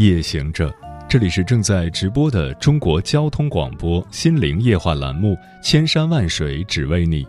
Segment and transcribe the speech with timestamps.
[0.00, 0.74] 夜行者，
[1.06, 7.22] 这里是正在直播的中国交通广播心灵夜话栏目《千山万水只为你》，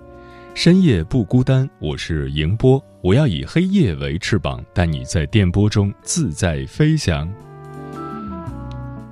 [0.56, 7.30] 深夜不孤单，我是迎波，我要以黑夜为翅膀，带你在电波中自在飞翔。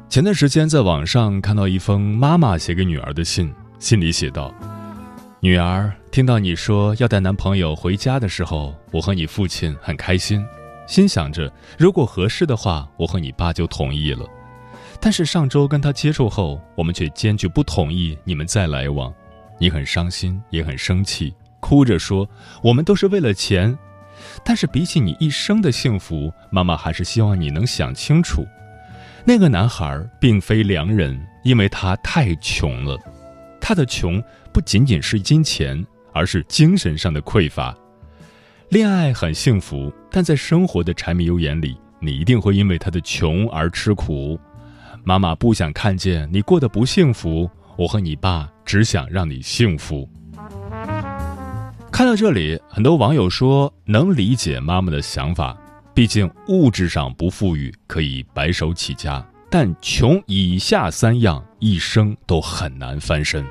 [0.07, 4.55] 前段时间在网上看到一封妈妈写给女儿的信，信里写道
[5.41, 10.41] ：“女儿，听到你说要带男朋友回家的时候，我和你父亲很开心。”
[10.89, 14.25] 心想着，如果合适的话，我和你爸就同意了。
[14.99, 19.13] 但是上周跟他接触后，我们却坚决不同意你们再来往。
[19.60, 22.27] 你很伤心，也很生气，哭着说
[22.63, 23.77] ：“我们都是为了钱。”
[24.43, 28.43] 但是比起你一生的幸福，妈妈还是希望你能想清楚，
[29.23, 32.98] 那个男孩并非良人，因为他太穷了。
[33.62, 37.77] 他的穷不仅仅是金钱，而是精神上的匮乏。
[38.70, 44.39] 恋爱很幸福，但在生活的柴米油盐里，你一定会因为他的穷而吃苦。
[45.03, 50.07] 妈妈不想看见你过得不幸福，我和你爸只想让你幸福。
[51.91, 55.57] 看到这里，很多网友说能理解妈妈的想法，
[55.95, 63.43] 毕竟物质上不富裕可以白手起家，但穷以下三样一生都很难翻身。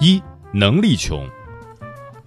[0.00, 0.20] 一
[0.52, 1.24] 能力穷。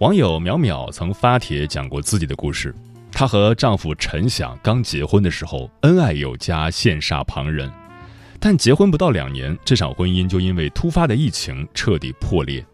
[0.00, 2.74] 网友淼淼曾发帖讲过自己的故事，
[3.12, 7.70] 她和丈夫陈响刚结婚的时候恩爱有加，羡煞旁人，
[8.38, 12.64] 但结婚不到两年，这场婚姻就因为突发的疫情彻底破裂。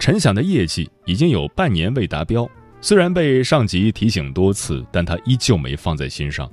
[0.00, 6.50] 陈响的业绩已经有半年未达标，虽然被上级提醒多次，但他依旧没放在心上。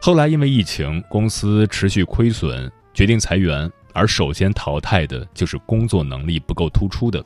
[0.00, 7.20] 后来因为疫情，公司持续亏损，决定裁员，而首先淘汰的就是工作能力不够突出的。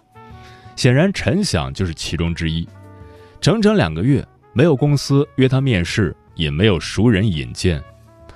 [0.78, 2.64] 显然，陈想就是其中之一。
[3.40, 7.82] 整整两个月，没有公司约他面试，也没有熟人引荐。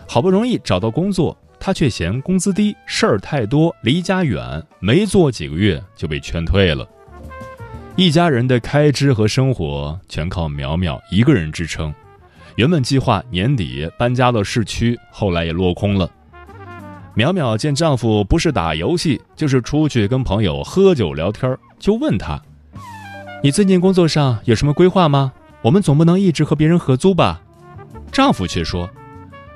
[0.09, 6.85] 好不容易找到工作，他却嫌工资低、事儿太多、离家远，没做几个月就被劝退了。
[7.95, 11.95] 一家人的开支和生活全靠苗苗一个人支撑。
[12.57, 16.11] 原本计划年底搬家到市区，后来也落空了。
[17.15, 22.41] 苗苗见丈夫不是打游戏，就是出去跟朋友喝酒聊天，就问他
[23.43, 25.33] ：“你最近工作上有什么规划吗？
[25.63, 27.43] 我们总不能一直和别人合租吧？”
[28.13, 28.89] 丈夫却说：“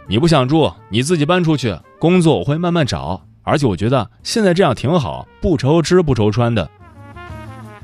[0.09, 3.23] 你不想住，你自己搬出去，工作我会慢慢找。
[3.45, 6.69] 而且我觉得现在这样挺好，不愁吃不愁穿的。”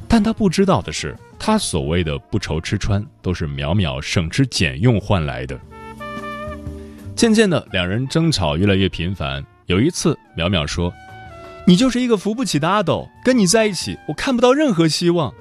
[0.08, 5.56] 但他不知道的是，他所谓的不愁吃穿，都是淼淼省吃俭用换来的。
[7.14, 9.40] 渐渐的，两人争吵越来越频繁。
[9.66, 10.92] 有一次，淼淼说
[11.66, 15.32] ：“你就是一个扶不起的阿斗，跟你在一起，我看不到任何希望。”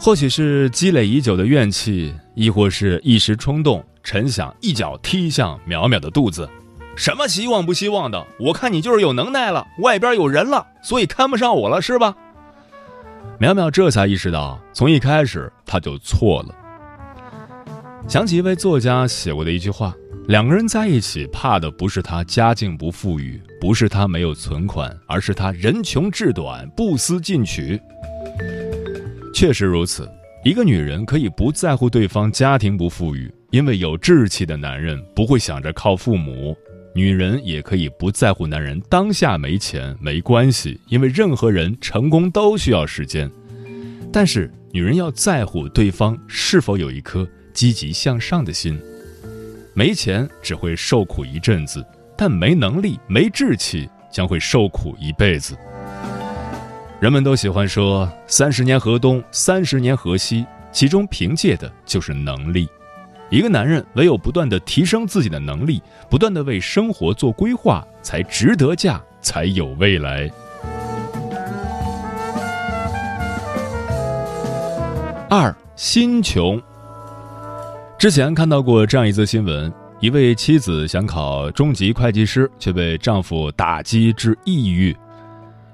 [0.00, 6.48] 或许是积累已久的怨气，亦或是一时冲动，陈想一脚踢向淼淼的肚子
[6.96, 8.26] ：“什么希望不希望的？
[8.40, 12.16] 我看你就是有能耐了，外边有人了，所以看不上我了，是吧？”
[13.38, 16.54] 淼淼这才意识到，从一开始他就错了。
[18.08, 19.94] 想起一位作家写过的一句话。
[20.28, 27.78] 两个人在一起，怕的不是他家境不富裕，不是他没有存款，而是他人穷志短，不思进取。
[29.34, 30.08] 确实如此，
[30.44, 36.54] 一个女人可以不在乎对方家庭不富裕，因为有志气的男人不会想着靠父母；
[36.94, 43.28] 女人也可以不在乎男人当下没钱没关系，因为任何人成功都需要时间。
[44.12, 48.80] 但是，女人要在乎对方是否有一颗积极向上的心。
[49.74, 51.84] 没钱只会受苦一阵子，
[52.16, 55.56] 但没能力、没志气将会受苦一辈子。
[57.00, 62.68] 人们都喜欢说“三十年河东，三十年河西”，其中凭借的就是能力。
[63.30, 70.30] 一个男人唯有不断的提升自己的能力，不断的为生活做规划，才值得嫁，才有未来。
[75.30, 76.62] 二心穷。
[78.02, 84.92] 之前看到过这样一则新闻：一位妻子想考中级会计师，却被丈夫打击致抑郁。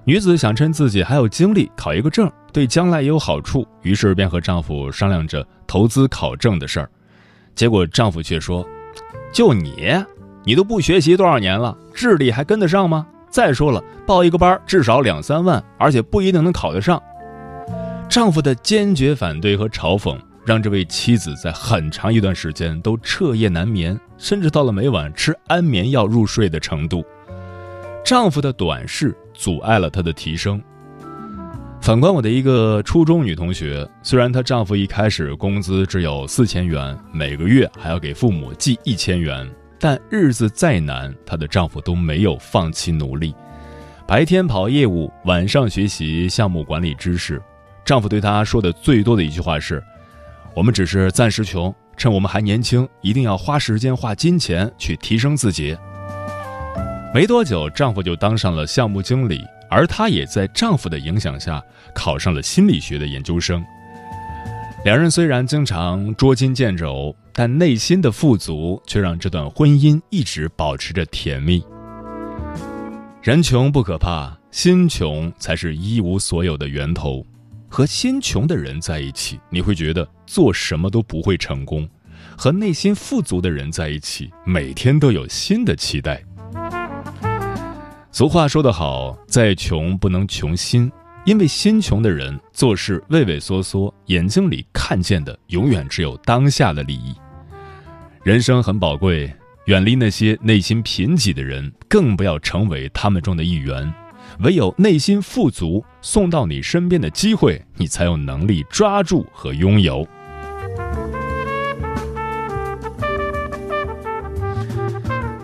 [0.04, 6.90] 女子想趁自己还有精力考一个证，对将来也有好处，于是便和丈夫商量着投资考证的事儿。
[7.54, 8.62] 结果丈夫却说
[9.32, 9.90] ：“就你
[10.44, 13.06] 你都不学习多少年了，智力还跟得上吗？
[13.30, 17.02] 再说了，报一个班至少两三万，而且不一定能考得上。
[18.06, 20.14] 丈夫的坚决反对和嘲讽，
[20.48, 27.04] 让这位妻子在很长一段时间都彻夜难眠，甚至到了每晚吃安眠药入睡的程度。
[28.02, 30.58] 丈夫的短视阻碍了她的提升。
[31.82, 39.46] 反观我的一个初中女同学，虽然她丈夫一开始工资只有四千元，每个月还要给父母寄一千元。
[39.78, 43.34] 但日子再难，她的丈夫都没有放弃努力。
[44.06, 47.38] 白天跑业务，晚上学习项目管理知识。
[47.84, 49.84] 丈夫对她说的最多的一句话是
[50.54, 55.76] ：“我们只是暂时穷，趁我们还年轻，一定要花时间、花金钱去提升自己。”
[57.14, 61.62] 没多久，丈夫就当上了项目经理，而她也在丈夫的影响下
[61.94, 63.64] 考上了心理学的研究生。
[64.84, 67.14] 两人虽然经常捉襟见肘。
[67.38, 71.64] 但内心的富足却让这段婚姻一直保持着甜蜜。
[73.22, 77.24] 人穷不可怕，心穷才是一无所有的源头。
[77.68, 81.86] 和心穷的人在一起，你会觉得做什么都不会成功；
[82.36, 86.22] 和内心富足的人在一起，每天都有新的期待。
[88.10, 90.90] 俗话说得好，再穷不能穷心，
[91.24, 97.14] 因为心穷的人做事畏畏缩缩，眼睛里看见的永远只有当下的利益。
[98.24, 99.32] 人生很宝贵，
[99.66, 103.92] 远离那些内心贫瘠的人，更不要成为他们中的一员。
[104.40, 110.06] 唯有内心富足，送到你身边的机会，你才有能力抓住和拥有。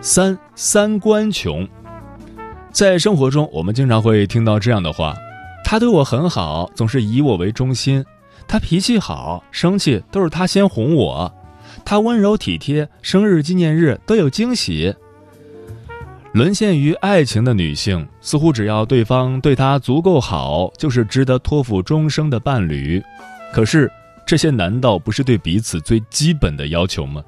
[0.00, 1.66] 三三观穷，
[2.70, 5.14] 在生活中，我们经常会听到这样的话：
[5.64, 8.02] 他对我很好，总是以我为中心；
[8.46, 11.34] 他脾气好，生气都是他先哄我。
[11.86, 14.94] 他温柔体贴，生日纪念日都有惊喜。
[16.34, 23.00] 沦陷于爱情的女性，似乎只要对方对她足够好，就是值得托付终生的伴侣。
[23.52, 23.88] 可是，
[24.26, 27.22] 这些难道不是对彼此最基本的要求吗？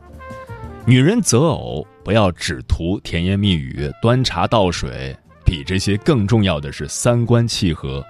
[0.84, 8.04] 女人择偶不要只图甜言蜜语、端茶倒水，比这些更重要的是三观契合。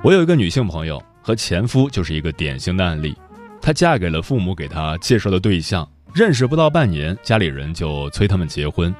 [0.00, 3.16] 我有一个女性朋友，和前夫就是一个典型的案例。
[3.60, 8.94] 她嫁给了父母给她介绍的对象，认识不到半年，家里人就催他们结婚。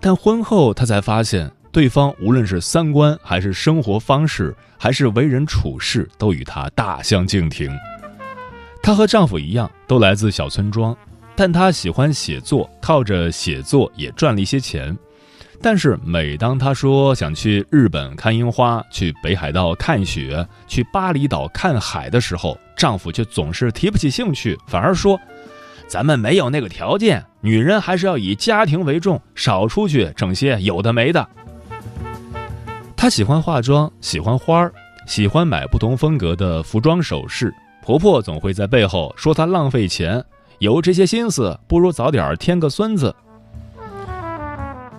[0.00, 7.70] 但婚后，她才发现，对方无论是三观，还是生活方式，还是为人处事，都与她大相径庭。
[8.82, 10.96] 她和丈夫一样，都来自小村庄，
[11.34, 14.96] 但她喜欢写作，靠着写作也赚了一些钱。
[15.60, 25.18] 但是每当她说想去日本看樱花，去北海道看雪，去巴厘岛看海的时候，丈夫却总是提不起兴趣，反而说
[25.86, 31.28] ：“咱们没有那个条件，女人还是要以家庭为重，少出去整些有的没的。”
[32.96, 34.72] 她喜欢化妆，喜欢花儿，
[35.06, 37.54] 喜欢买不同风格的服装首饰。
[37.82, 40.24] 婆婆总会在背后说她浪费钱，
[40.58, 43.14] 有这些心思，不如早点添个孙子。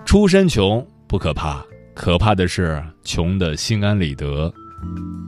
[0.06, 1.62] 出身穷不可怕，
[1.94, 4.50] 可怕的是穷的心安理得。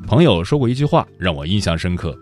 [0.06, 2.16] 朋友说过一句话，让我印象深刻：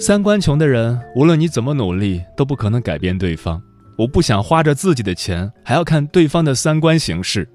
[0.00, 3.62] 三观穷的人，无论你怎么努力，都不可能改变对方。
[3.98, 7.46] 我不想花着自己的钱，还要看对方的三观行事。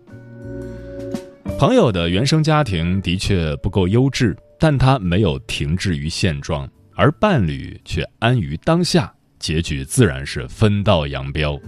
[1.58, 11.60] 朋友的原生家庭的确不够优质，但他没有停滞于现状，而伴侣却安于当下，结局自然是分道扬镳。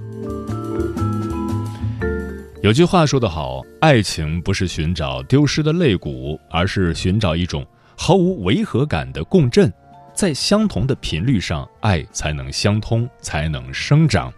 [2.61, 7.65] 有句话说得好，爱情不是寻找丢失的肋骨，而是寻找一种
[7.97, 9.73] 毫无违和感的共振，
[10.17, 14.33] 在相同的频率上，爱才能相通，才能生长。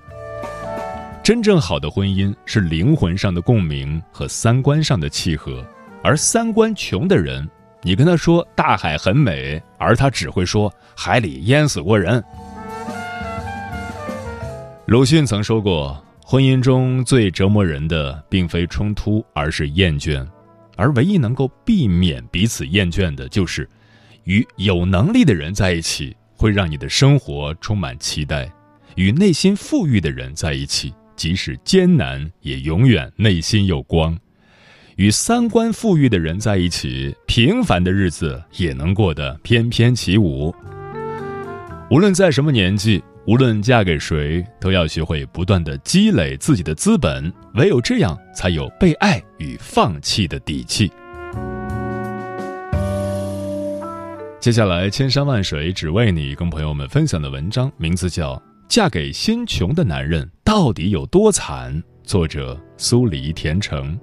[1.23, 5.65] 真正好的婚姻是灵魂上的共鸣和三观上的契合，
[6.03, 7.49] 而三观穷的人，
[7.81, 12.21] 你跟他说大海很美，而他只会说海里淹死过人。
[14.87, 16.03] 鲁迅曾说过。
[16.21, 20.27] 婚姻中最折磨人的，并非冲突，而是厌倦；
[20.75, 23.67] 而唯一能够避免彼此厌倦的，就是
[24.29, 28.47] 与有能力的人在一起，会让你的生活充满期待；
[28.95, 34.15] 与内心富裕的人在一起，即使艰难，也永远内心有光；
[34.97, 40.53] 与三观富裕的人在一起，平凡的日子也能过得翩翩起舞。
[41.89, 43.03] 无论在什么年纪。
[43.27, 50.91] 无论嫁给谁，都要学会不断的积累自己的资本，唯有这样，才有被爱与放弃的底气。
[54.39, 58.35] 接下来，千山万水只为你，跟朋友们分享的文章名字叫
[58.69, 61.83] 《嫁给心穷的男人》，到底有多惨？
[62.03, 63.99] 作者苏黎田成。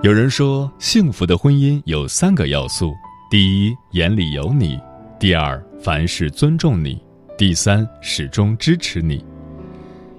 [0.00, 2.94] 有人说，幸福的婚姻有三个要素：
[3.28, 4.78] 第一，眼里有你；
[5.18, 6.96] 第二，凡事尊重你；
[7.36, 9.24] 第三，始终支持你。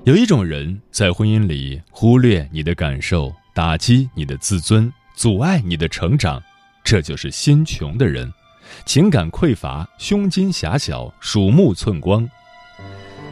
[0.03, 6.43] 有一种人在婚姻里忽略你的感受，打击你的自尊，阻碍你的成长，
[6.83, 8.29] 这就是心穷的人，
[8.85, 12.29] 情感匮乏，胸襟狭小，鼠目寸光。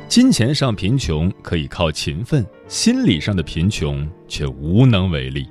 [0.08, 5.46] 金钱上贫穷可以靠勤奋，心理上的贫穷却无能为力。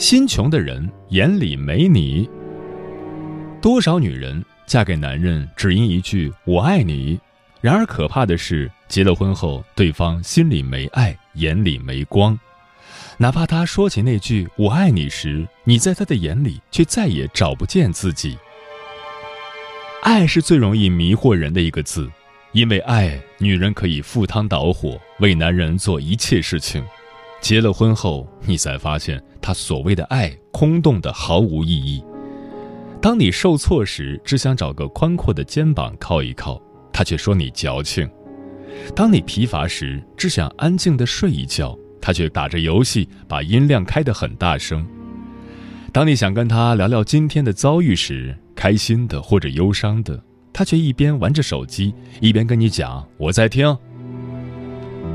[0.00, 2.26] 心穷的人眼里没你。
[3.60, 7.20] 多少女人嫁给男人只因一句“我爱你”，
[7.60, 12.36] 然而可怕的是，结了婚后，对方心里没爱，眼里没光。
[13.18, 18.38] 哪怕他说起那句“我爱你”时，你在他的眼里却再也找不见自己。
[20.02, 22.10] 爱是最容易迷惑人的一个字，
[22.52, 26.82] 因为爱，女人可以赴汤蹈火，为男人做一切事情。
[27.42, 32.02] 结了婚后，你才发现他所谓的爱空洞的毫无意义。
[33.00, 36.60] 当你受挫时，只想找个宽阔的肩膀靠一靠，
[36.92, 38.06] 他却说你矫情；
[38.94, 44.86] 当你疲乏时，只想安静的睡一觉，他却打着游戏把音量开得很大声。
[45.92, 53.76] 当你想跟他聊聊今天的遭遇时，开心的或者忧伤的，他却一边玩着手机，一边跟你讲：“我在听。”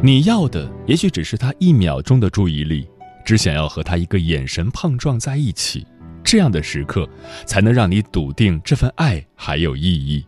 [0.02, 2.88] 你要的也许只是他一秒钟的注意力，
[3.26, 5.86] 只想要和他一个眼神碰撞在一起，
[6.24, 7.10] 这样的时刻
[7.46, 10.24] 才能让你笃定这份爱还有意义。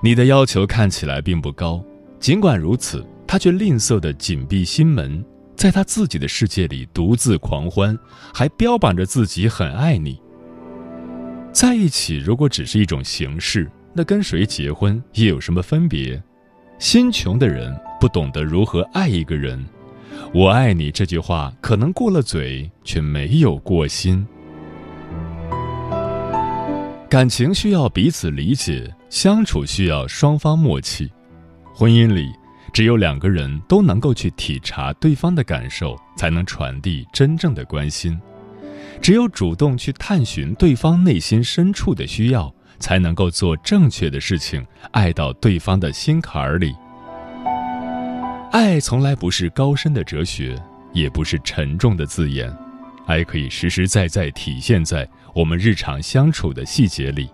[0.00, 1.84] 你的要求看起来并不高，
[2.20, 5.22] 尽管如此，他却吝啬的紧闭心门，
[5.56, 7.98] 在他自己的世界里独自狂欢，
[8.32, 10.18] 还标榜着自己很爱你。
[11.52, 16.22] 在一起如果只是一种形式，那跟谁结婚又有什么分别？
[16.78, 17.76] 心穷的人。
[18.00, 19.60] 不懂得如何爱一个人
[20.32, 24.26] ，“我爱你”这句话可能过了嘴，却没有过心。
[27.08, 31.10] 感情需要彼此理解，相处需要双方默契。
[31.72, 32.30] 婚姻里，
[32.72, 38.12] 只有两个人都能够去体察对方的感受，才能传递真正的关心；
[39.00, 46.74] 只有主动去探寻对方内心深处的需要，才能够做正确的事情，爱到对方的心坎儿里。
[48.50, 50.56] 爱从来不是高深的哲学，
[50.94, 52.50] 也不是沉重的字眼，
[53.06, 57.28] 爱可以实实在在体现在我们日常相处的细节里。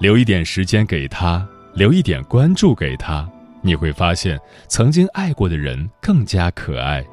[0.00, 3.28] 留一点时间给他，留一点关注给他，
[3.60, 7.04] 你会发现曾经爱过的人更加可爱。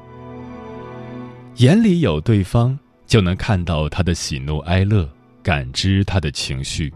[1.56, 5.06] 眼里有对方，就能看到他的喜怒哀乐，
[5.42, 6.88] 感知他的情绪；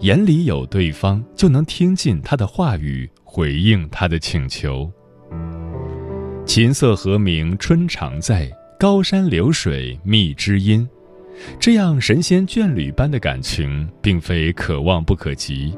[0.00, 4.92] 眼里有对方，就能听进他的话语，回应他的请求。
[6.46, 8.46] 琴瑟和鸣，春常在；
[8.78, 10.86] 高山流水，觅知音。
[11.58, 15.76] 这样神仙眷侣般的感情，并非可望不可及。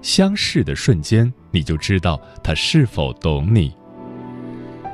[0.00, 3.74] 相视的瞬间，你就知道他是否懂你。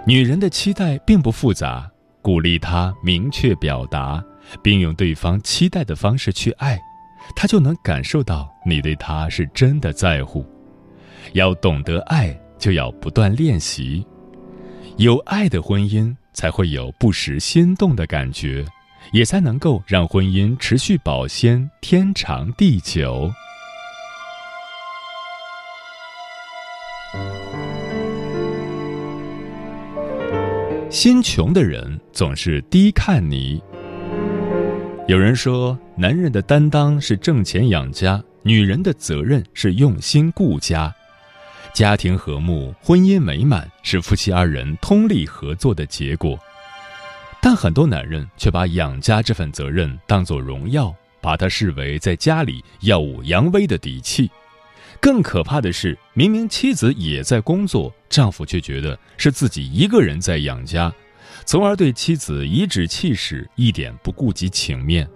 [0.07, 1.89] 女人的期待并不复杂，
[2.23, 4.25] 鼓励她明确表达，
[4.62, 6.81] 并用对方期待的方式去爱，
[7.37, 10.45] 她就能感受到你对她是真的在乎。
[11.35, 14.05] 要懂得爱，就要不断练习。
[15.00, 18.62] 有爱的婚姻才会有不时心动的感觉，
[19.14, 23.33] 也才能够让婚姻持续保鲜、天长地久。
[30.90, 33.59] 心穷的人总是低看你。
[35.09, 40.95] 有人说，男人的担当是挣钱养家，女人的责任是用心顾家。
[41.73, 46.39] 家庭和睦、婚姻美满是夫妻二人通力合作的结果，
[47.41, 54.31] 但很多男人却把养家这份责任当作荣耀，把它视为在家里耀武扬威的底气。
[55.00, 60.93] 更可怕的是，明明妻子也在工作，丈夫却觉得是自己一个人在养家，
[61.47, 65.09] 从而对妻子颐指气使，一点不顾及情面。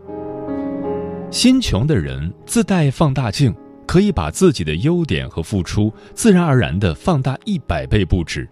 [1.30, 3.54] 心穷的人自带放大镜。
[3.86, 8.48] 可以把自己的优点和付出自然而然地放大一百倍不止。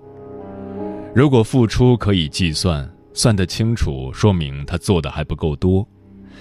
[1.14, 5.86] 如果付出可以计算，算得清楚，说明他做的还不够多；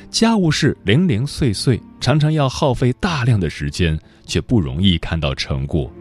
[0.10, 5.92] 家务事零零碎碎，常常要耗费大量的时间，却不容易看到成果。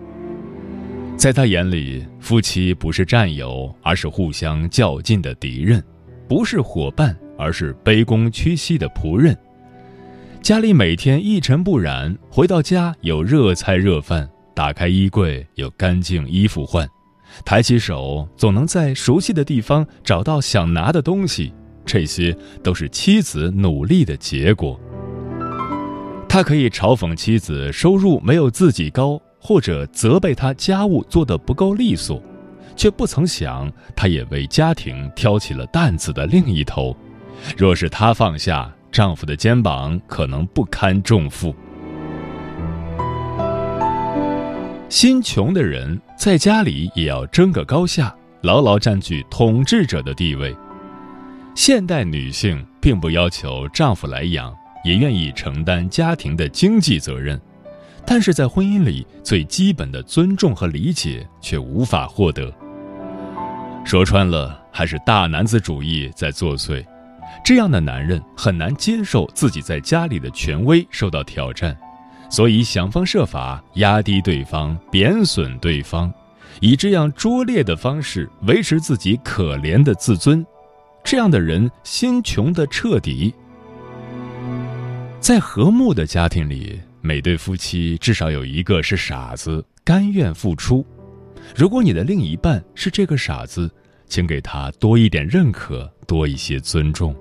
[1.16, 5.80] 在他眼里，夫妻不是战友，而是互相较劲的敌人；
[6.28, 9.36] 不是伙伴，而是卑躬屈膝的仆人。
[10.42, 16.88] 家里每天一尘不染，回到家有热菜热饭，打开衣柜有干净衣服换，
[17.44, 21.52] 抬起手总能在熟悉的地方找到想拿的东西，
[21.84, 24.80] 这些都是妻子努力的结果。
[26.26, 32.20] 他可以嘲讽妻子收入没有自己高，或者责备他家务做得不够利索，
[32.74, 36.96] 却不曾想，他也为家庭挑起了担子的另一头。
[37.56, 41.54] 若是他放下，丈夫的肩膀可能不堪重负。
[44.88, 50.54] 心穷的人在家里也要争个高下，牢牢占据统治者的地位。
[51.54, 54.52] 现代女性并不要求丈夫来养，
[54.84, 57.40] 也愿意承担家庭的经济责任，
[58.04, 62.52] 但是在婚姻里，最基本的尊重和理解却无法获得。
[63.84, 66.84] 说穿了，还是大男子主义在作祟。
[67.44, 71.76] 这样的男人很难接受自己在家里的权威受到挑战，
[72.28, 76.12] 所以想方设法压低对方、贬损对方，
[76.60, 80.44] 以这样拙劣的方式维持自己可怜的自尊。
[81.02, 83.34] 这样的人心穷的彻底。
[85.18, 90.84] 在和睦的家庭里，每对夫妻至少有一个是傻子，甘愿付出。
[91.56, 93.70] 如果你的另一半是这个傻子，
[94.10, 97.14] 请给他多一点认可，多一些尊重。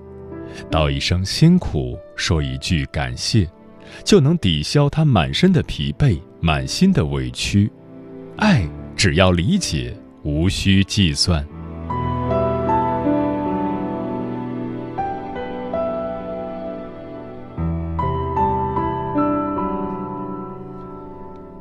[0.68, 3.48] 道一声辛苦，说一句感谢，
[4.04, 7.70] 就能抵消他满身的疲惫、满心的委屈。
[8.38, 11.46] 爱只要理解，无需计算。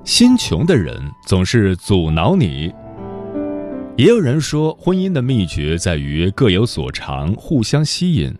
[0.03, 2.73] 心穷的人总是阻挠你。
[3.99, 8.33] 也有人说，婚姻的秘诀在于各有所长，互相吸引。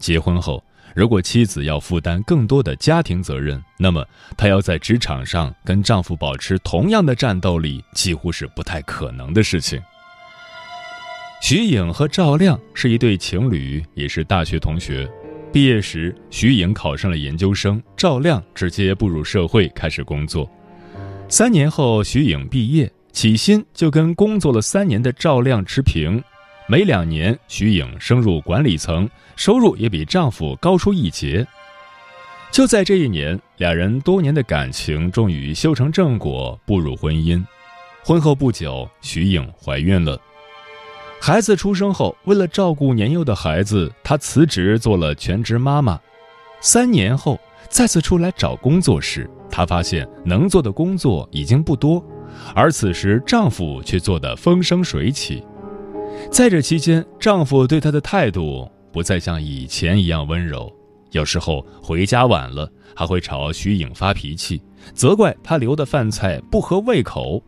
[0.00, 0.60] 结婚后，
[0.96, 4.04] 如果妻子要负担更多的家庭责任，那么
[4.36, 9.80] 她要在职场上跟丈夫保持同样的战斗力，几乎是不太可能的事情。
[11.40, 15.08] 徐颖和赵亮是一对情侣，也是大学同学。
[15.52, 20.50] 毕业时，徐颖考上了研究生，赵亮直接步入社会开始工作。
[21.28, 26.22] 三年后，徐颖毕业，起薪就跟工作了三年的赵亮持平。
[26.68, 31.46] 每两年，徐颖升入管理层，收入也比丈夫高出一截。
[32.50, 37.42] 就在这一年，两人多年的感情终于修成正果，步入婚姻。
[38.04, 40.20] 婚后不久，徐颖怀孕了。
[41.18, 45.98] 孩子出生后，为了照顾年幼的孩子，她辞职做了全职妈妈。
[46.60, 52.06] 三年后，再次出来找工作时，她发现能做的工作已经不多，
[52.54, 55.42] 而此时丈夫却做得风生水起。
[56.30, 60.72] 在这期间，丈夫对她的态度不再像以前一样温柔，
[61.10, 64.62] 有时候回家晚了，还会朝徐颖发脾气，
[64.94, 67.42] 责怪她留的饭菜不合胃口。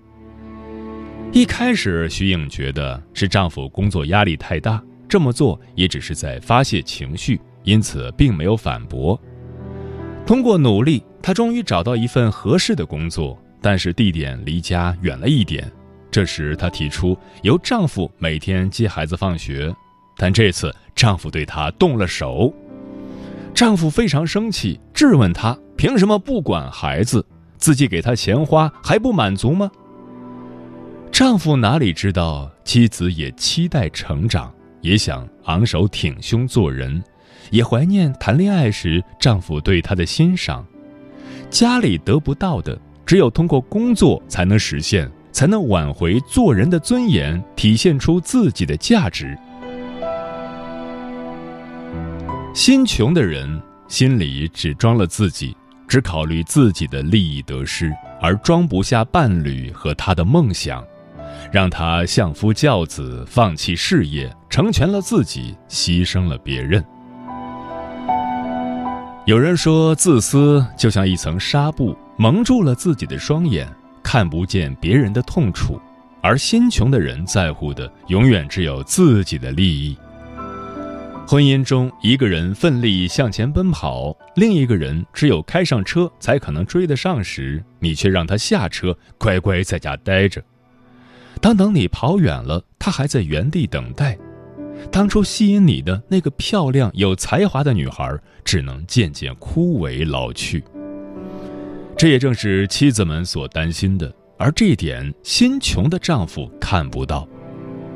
[1.32, 9.18] 一开始，徐颖觉得是丈夫工作压力太大，这么做也只是在发泄情绪，因此并没有反驳。
[10.26, 15.70] 通过努力，她终于找到一份合适的工作，但是地点离家远了一点。
[16.10, 19.74] 这时，她提出由丈夫每天接孩子放学，
[20.16, 22.52] 但这次丈夫对她动了手。
[23.54, 27.24] 丈夫非常生气，质问她凭什么不管孩子，
[27.56, 29.70] 自己给他钱花还不满足吗？
[31.10, 37.02] 丈夫哪里知道妻子也期待成长，也想昂首挺胸做人，
[37.50, 40.64] 也怀念谈恋爱时丈夫对她的欣赏。
[41.50, 45.10] 家里得不到的，只有通过工作才能实现。
[45.30, 49.38] 才能挽回做人的尊严，体现出自己的价值。
[52.52, 60.84] 心穷的人心里只装了自己，只考虑自己的利益得失，而装不下伴侣和他的梦想，
[61.52, 66.84] 让他相夫教子，放弃事业，成全了自己，牺牲了别人。
[69.24, 73.66] 有人说，自私就像一层纱布，蒙住了自己的双眼。
[74.00, 75.78] 看不见别人的痛楚，
[76.22, 79.94] 而心穷的人在乎的永远只有自己的利益。
[81.26, 90.42] 婚姻中，一个人奋力向前奔跑，另一个人只有开上车才可能追得上时，你却让他下车，乖乖在家待着。
[91.42, 94.16] 当等你跑远了，他还在原地等待。
[94.90, 98.10] 当初吸引你的那个漂亮有才华的女孩，
[98.42, 100.64] 只能渐渐枯萎老去。
[101.98, 107.28] 这也正是妻子们所担心的，而这一点心穷的丈夫看不到。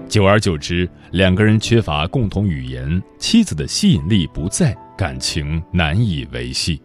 [0.08, 6.82] 久而久之，两个人缺乏共同语言，妻子的吸引力不在，感情难以维系。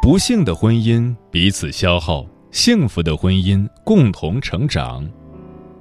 [0.00, 5.04] 不幸的婚姻彼此消耗，幸福的婚姻共同成长。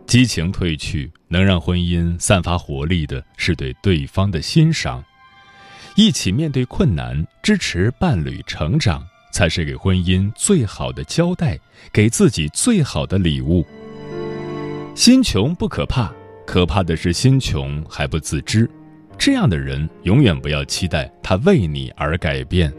[0.07, 5.03] 激情褪去，能让婚姻散发活力的是对对方的欣赏。
[5.95, 11.57] 一起面对困难，支持伴侣成长，才是给婚姻最好的交代，
[11.91, 13.65] 给自己最好的礼物。
[14.93, 16.13] 心穷不可怕，
[16.45, 18.69] 可怕的是心穷还不自知。
[19.17, 22.71] 这样的人，永远不要期待他为你而改变。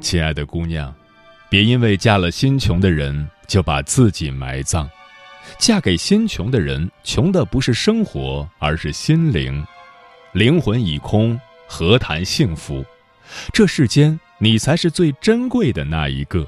[0.00, 0.94] 亲爱的姑娘，
[1.48, 4.88] 别因为嫁了心穷的人就把自己埋葬。
[5.58, 9.64] 嫁给心穷的人，穷的不是生活，而是心灵。
[10.32, 12.84] 灵魂已空，何谈幸福？
[13.52, 16.46] 这世间，你才是最珍贵的那一个。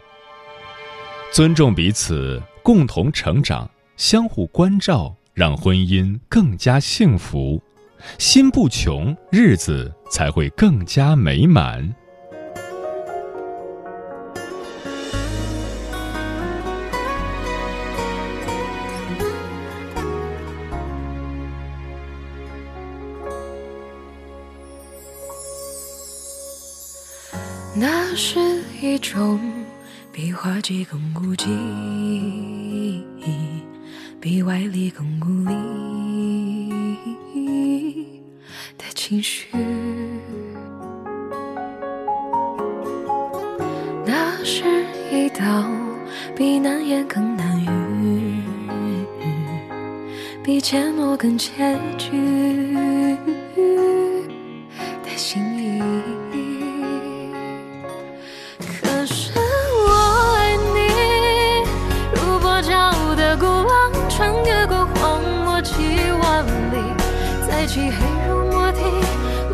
[1.32, 7.62] 尊重彼此，共同成长，相互关照，让婚姻更加幸福。
[8.18, 11.94] 心不穷，日子才会更加美满。
[27.74, 28.38] 那是
[28.82, 29.40] 一种
[30.12, 31.46] 比滑稽更孤寂，
[34.20, 36.70] 比外力更无力
[38.76, 39.48] 的情绪。
[44.04, 44.62] 那是
[45.10, 45.64] 一道
[46.36, 48.42] 比难言更难语，
[50.44, 52.12] 比缄默更拮据。
[67.72, 67.96] 漆黑
[68.28, 68.80] 如墨的，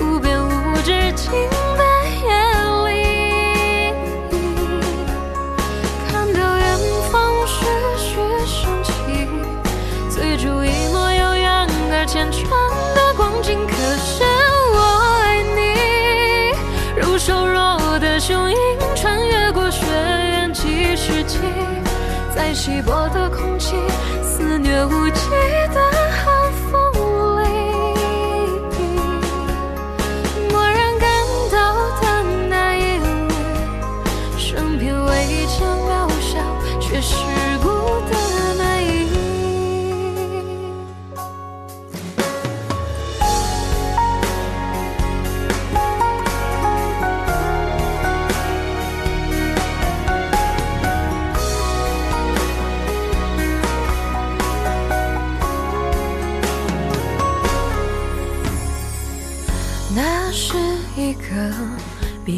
[0.01, 0.51] 无边无
[0.83, 1.85] 止境的
[2.27, 2.27] 夜
[2.89, 3.95] 里，
[6.11, 6.67] 看到远
[7.13, 7.65] 方徐
[7.97, 8.91] 徐升起，
[10.11, 12.43] 追逐一抹悠远而缱绻
[12.97, 13.57] 的光景。
[13.69, 14.25] 可是
[14.75, 14.79] 我
[15.23, 18.59] 爱你，如瘦弱的雄鹰，
[18.97, 21.39] 穿越过雪原几世纪，
[22.35, 23.77] 在稀薄的空气，
[24.25, 25.28] 肆虐无际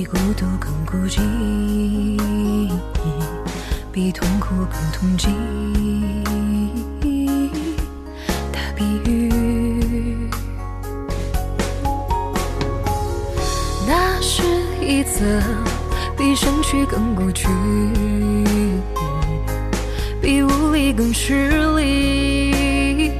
[0.00, 1.20] 比孤独更孤寂，
[3.92, 5.26] 比痛苦更痛疾
[8.50, 10.30] 的比喻。
[13.86, 14.42] 那是
[14.80, 15.20] 一则
[16.16, 17.46] 比生去更孤寂，
[20.22, 23.10] 比无力更吃力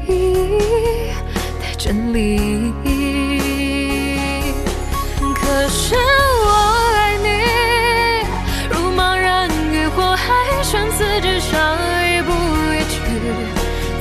[1.61, 2.50] 的真理。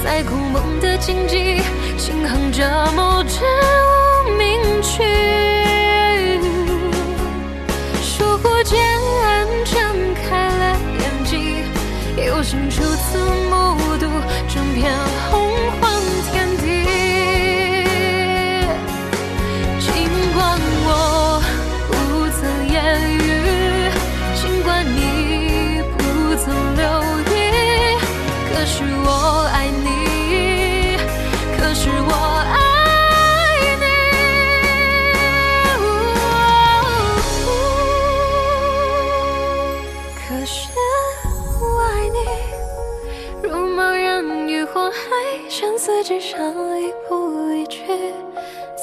[0.03, 1.61] 在空蒙的荆棘，
[1.97, 3.39] 轻哼着某支
[4.25, 5.03] 无名曲。
[8.01, 8.77] 疏忽间
[9.65, 9.77] 睁
[10.15, 11.63] 开了眼睛，
[12.25, 13.17] 有幸初次
[13.49, 14.07] 目睹
[14.47, 14.91] 整片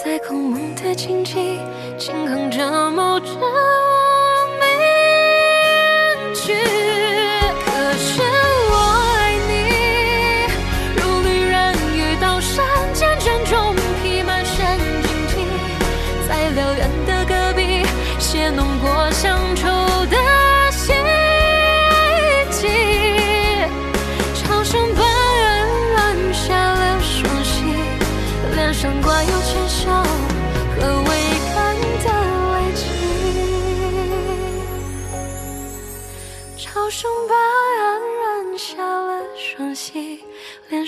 [0.07, 1.59] 在空蒙的荆棘，
[1.99, 3.33] 轻哼着某支